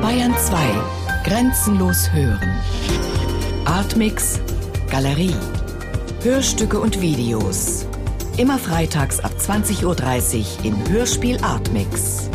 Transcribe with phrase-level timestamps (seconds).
[0.00, 0.56] Bayern 2.
[1.24, 2.60] Grenzenlos hören.
[3.64, 4.40] Artmix.
[4.90, 5.34] Galerie.
[6.22, 7.86] Hörstücke und Videos.
[8.36, 12.30] Immer freitags ab 20.30 Uhr im Hörspiel Artmix.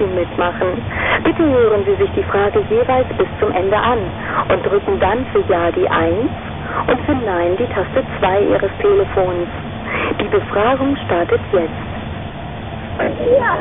[0.00, 0.82] Sie mitmachen.
[1.24, 3.98] Bitte hören Sie sich die Frage jeweils bis zum Ende an
[4.48, 6.30] und drücken dann für Ja die 1
[6.88, 9.48] und für Nein die Taste 2 Ihres Telefons.
[10.20, 11.70] Die Befragung startet jetzt.
[12.98, 13.58] Ja.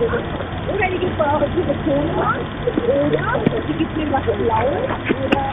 [0.00, 0.20] oder
[0.90, 2.34] die gibt mir eure Telefonnummer
[2.66, 4.84] oder die gibt mir was Blaues
[5.20, 5.46] oder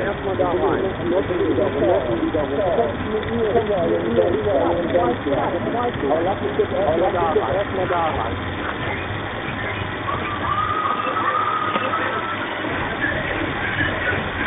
[0.00, 0.43] Erstmal da rein.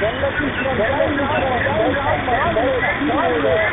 [0.01, 3.66] Sen de kuşlar, sen de kuşlar, sen de kuşlar, sen de kuşlar,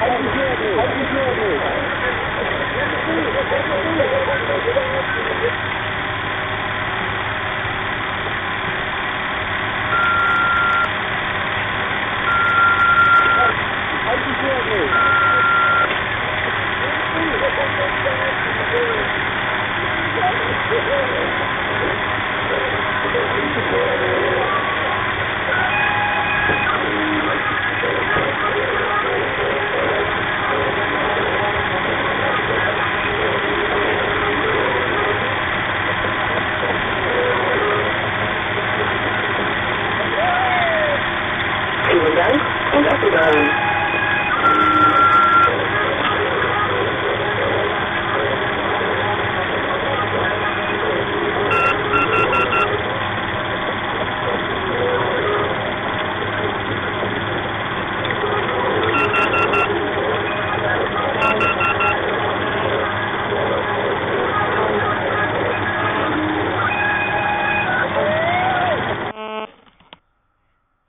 [0.00, 0.76] How do you do it?
[0.78, 1.91] How do you do it?
[43.22, 43.71] Amen.